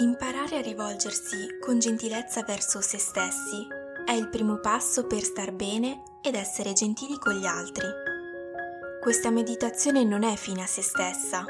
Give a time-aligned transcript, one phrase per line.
[0.00, 3.66] Imparare a rivolgersi con gentilezza verso se stessi
[4.06, 7.86] è il primo passo per star bene ed essere gentili con gli altri.
[8.98, 11.44] Questa meditazione non è fine a se stessa,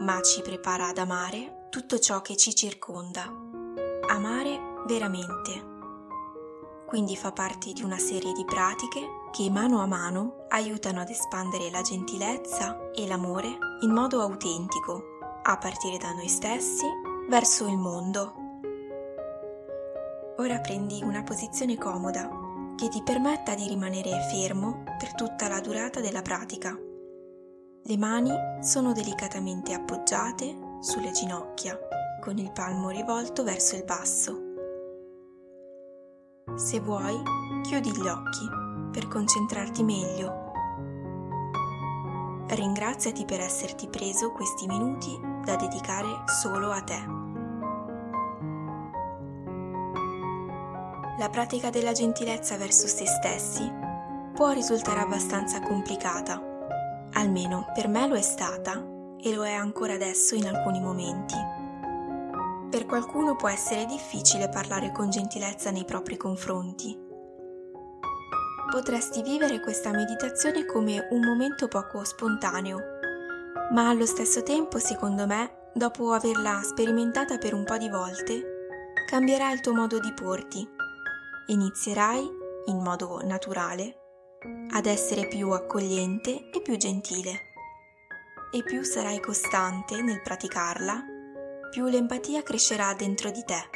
[0.00, 3.22] ma ci prepara ad amare tutto ciò che ci circonda.
[4.08, 5.76] Amare veramente.
[6.86, 9.00] Quindi fa parte di una serie di pratiche
[9.32, 15.56] che mano a mano aiutano ad espandere la gentilezza e l'amore in modo autentico, a
[15.56, 18.32] partire da noi stessi verso il mondo.
[20.38, 22.28] Ora prendi una posizione comoda
[22.74, 26.76] che ti permetta di rimanere fermo per tutta la durata della pratica.
[27.82, 31.78] Le mani sono delicatamente appoggiate sulle ginocchia,
[32.20, 34.46] con il palmo rivolto verso il basso.
[36.54, 37.20] Se vuoi,
[37.62, 38.48] chiudi gli occhi
[38.90, 40.46] per concentrarti meglio.
[42.48, 47.17] Ringraziati per esserti preso questi minuti da dedicare solo a te.
[51.18, 53.68] La pratica della gentilezza verso se stessi
[54.34, 56.40] può risultare abbastanza complicata,
[57.14, 58.86] almeno per me lo è stata
[59.20, 61.34] e lo è ancora adesso in alcuni momenti.
[62.70, 66.96] Per qualcuno può essere difficile parlare con gentilezza nei propri confronti.
[68.70, 72.78] Potresti vivere questa meditazione come un momento poco spontaneo,
[73.72, 79.50] ma allo stesso tempo, secondo me, dopo averla sperimentata per un po' di volte, cambierà
[79.50, 80.76] il tuo modo di porti
[81.48, 82.28] inizierai,
[82.66, 83.96] in modo naturale,
[84.72, 87.46] ad essere più accogliente e più gentile.
[88.52, 91.02] E più sarai costante nel praticarla,
[91.70, 93.68] più l'empatia crescerà dentro di te.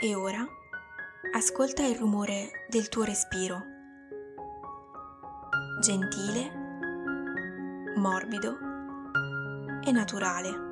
[0.00, 0.46] E ora
[1.34, 3.62] ascolta il rumore del tuo respiro.
[5.82, 6.50] Gentile,
[7.96, 8.58] morbido
[9.84, 10.67] e naturale.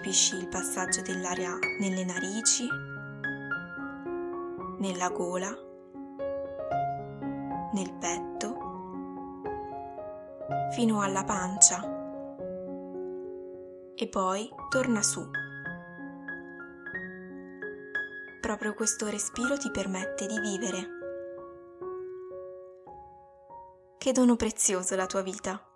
[0.00, 2.66] Percepisci il passaggio dell'aria nelle narici,
[4.78, 5.54] nella gola,
[7.72, 8.56] nel petto,
[10.72, 11.82] fino alla pancia
[13.94, 15.22] e poi torna su.
[18.40, 20.88] Proprio questo respiro ti permette di vivere.
[23.98, 25.69] Che dono prezioso la tua vita.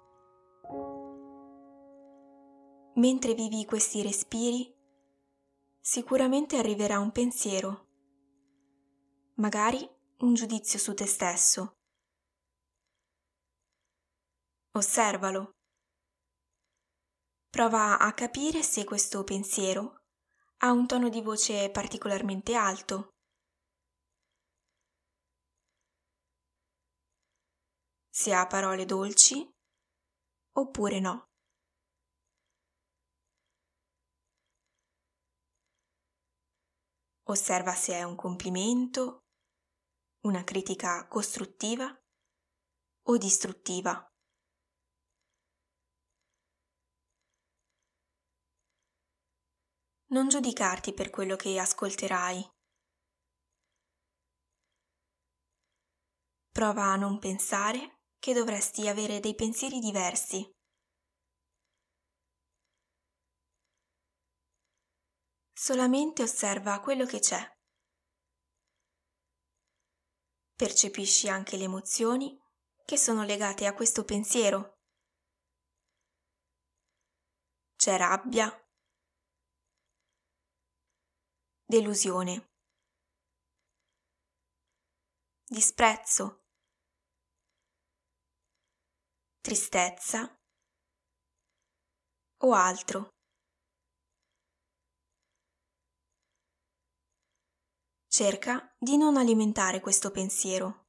[2.97, 4.72] Mentre vivi questi respiri,
[5.81, 7.88] sicuramente arriverà un pensiero,
[9.34, 9.84] magari
[10.19, 11.72] un giudizio su te stesso.
[14.77, 15.50] Osservalo.
[17.50, 20.03] Prova a capire se questo pensiero
[20.59, 23.10] ha un tono di voce particolarmente alto.
[28.09, 29.49] Se ha parole dolci
[30.53, 31.34] oppure no.
[37.26, 39.24] Osserva se è un complimento,
[40.24, 41.86] una critica costruttiva
[43.06, 44.06] o distruttiva.
[50.08, 52.46] Non giudicarti per quello che ascolterai.
[56.50, 60.46] Prova a non pensare che dovresti avere dei pensieri diversi
[65.64, 67.41] solamente osserva quello che c'è.
[70.54, 72.38] Percepisci anche le emozioni
[72.84, 74.80] che sono legate a questo pensiero.
[77.76, 78.47] C'è rabbia,
[81.64, 82.50] delusione,
[85.47, 86.44] disprezzo,
[89.41, 90.28] tristezza
[92.41, 93.13] o altro.
[98.16, 100.86] Cerca di non alimentare questo pensiero.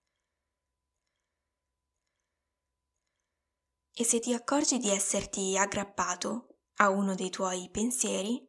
[3.91, 8.47] E se ti accorgi di esserti aggrappato a uno dei tuoi pensieri,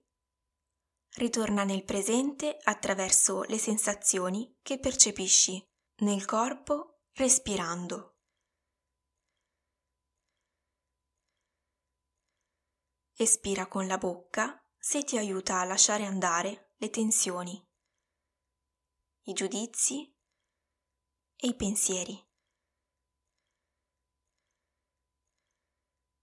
[1.15, 5.67] ritorna nel presente attraverso le sensazioni che percepisci
[6.03, 8.19] nel corpo respirando.
[13.15, 17.67] Espira con la bocca se ti aiuta a lasciare andare le tensioni
[19.29, 20.17] i giudizi
[21.35, 22.17] e i pensieri.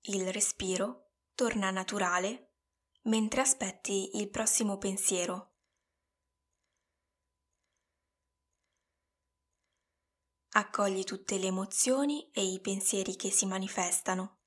[0.03, 2.53] Il respiro torna naturale
[3.03, 5.55] mentre aspetti il prossimo pensiero.
[10.51, 14.39] Accogli tutte le emozioni e i pensieri che si manifestano.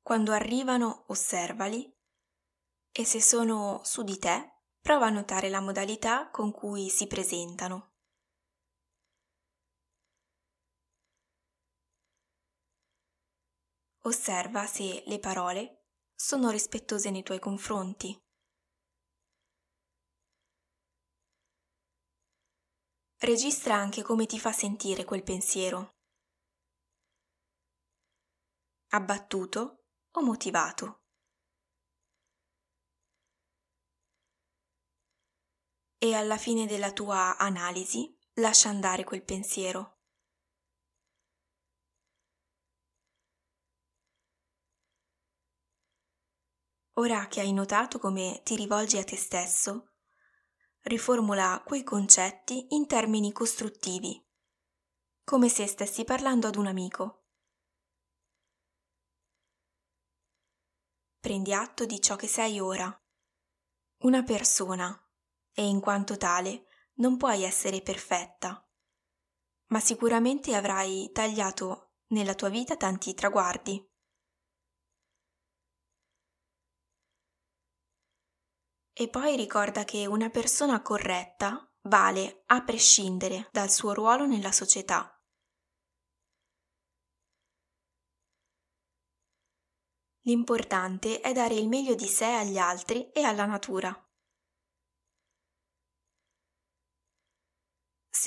[0.00, 1.96] Quando arrivano, osservali
[2.98, 7.92] e se sono su di te, prova a notare la modalità con cui si presentano.
[14.00, 18.20] Osserva se le parole sono rispettose nei tuoi confronti.
[23.18, 25.98] Registra anche come ti fa sentire quel pensiero.
[28.88, 31.07] Abbattuto o motivato.
[36.00, 39.96] E alla fine della tua analisi lascia andare quel pensiero.
[46.98, 49.94] Ora che hai notato come ti rivolgi a te stesso,
[50.82, 54.24] riformula quei concetti in termini costruttivi,
[55.24, 57.26] come se stessi parlando ad un amico.
[61.18, 63.04] Prendi atto di ciò che sei ora,
[64.02, 65.07] una persona,
[65.58, 66.66] e in quanto tale
[66.98, 68.64] non puoi essere perfetta,
[69.70, 73.84] ma sicuramente avrai tagliato nella tua vita tanti traguardi.
[78.92, 85.12] E poi ricorda che una persona corretta vale a prescindere dal suo ruolo nella società.
[90.20, 94.07] L'importante è dare il meglio di sé agli altri e alla natura.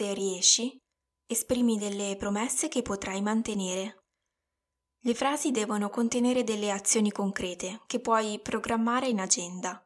[0.01, 0.75] Se riesci,
[1.27, 4.05] esprimi delle promesse che potrai mantenere.
[5.03, 9.79] Le frasi devono contenere delle azioni concrete che puoi programmare in agenda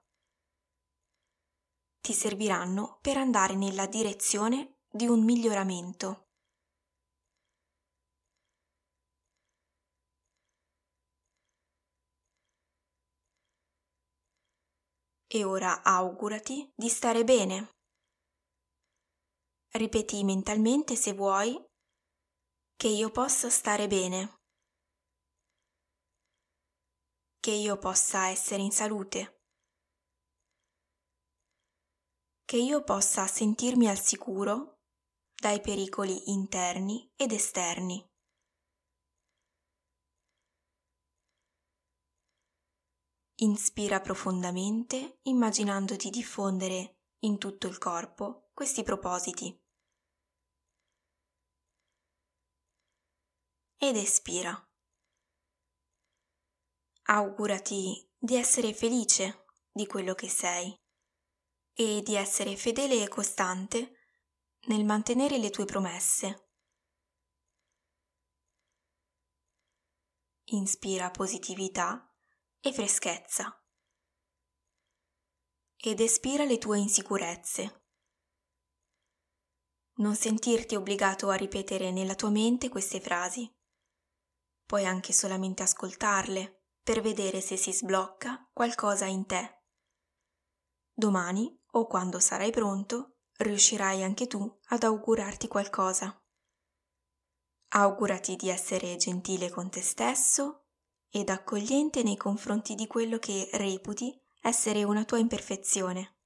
[1.99, 6.27] ti serviranno per andare nella direzione di un miglioramento.
[15.27, 17.74] E ora augurati di stare bene.
[19.75, 21.53] Ripeti mentalmente se vuoi
[22.77, 24.39] che io possa stare bene,
[27.39, 29.35] che io possa essere in salute
[32.45, 34.83] che io possa sentirmi al sicuro
[35.33, 38.07] dai pericoli interni ed esterni.
[43.39, 49.64] Inspira profondamente immaginando di diffondere in tutto il corpo questi propositi.
[53.77, 54.69] Ed espira.
[57.07, 60.73] Augurati di essere felice di quello che sei
[61.73, 63.99] e di essere fedele e costante
[64.67, 66.49] nel mantenere le tue promesse.
[70.45, 72.11] Inspira positività
[72.59, 73.59] e freschezza
[75.75, 77.83] ed espira le tue insicurezze.
[79.97, 83.47] Non sentirti obbligato a ripetere nella tua mente queste frasi.
[84.65, 89.63] Puoi anche solamente ascoltarle per vedere se si sblocca qualcosa in te.
[90.91, 96.19] Domani o quando sarai pronto, riuscirai anche tu ad augurarti qualcosa.
[97.69, 100.67] Augurati di essere gentile con te stesso
[101.09, 106.17] ed accogliente nei confronti di quello che reputi essere una tua imperfezione.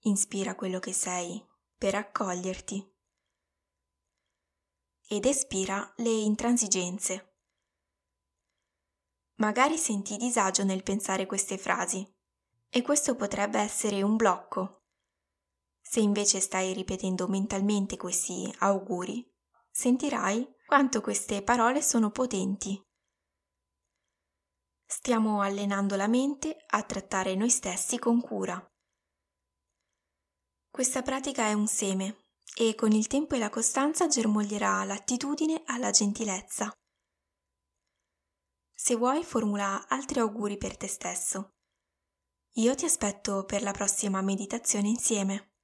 [0.00, 1.44] Inspira quello che sei
[1.76, 2.95] per accoglierti
[5.08, 7.34] ed espira le intransigenze.
[9.36, 12.06] Magari senti disagio nel pensare queste frasi
[12.68, 14.84] e questo potrebbe essere un blocco.
[15.80, 19.24] Se invece stai ripetendo mentalmente questi auguri,
[19.70, 22.82] sentirai quanto queste parole sono potenti.
[24.84, 28.60] Stiamo allenando la mente a trattare noi stessi con cura.
[30.70, 32.25] Questa pratica è un seme
[32.58, 36.72] e con il tempo e la costanza germoglierà l'attitudine alla gentilezza.
[38.74, 41.50] Se vuoi formula altri auguri per te stesso.
[42.54, 45.55] Io ti aspetto per la prossima meditazione insieme.